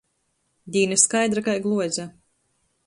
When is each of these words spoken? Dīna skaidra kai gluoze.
Dīna 0.77 0.97
skaidra 1.03 1.45
kai 1.49 1.57
gluoze. 1.67 2.11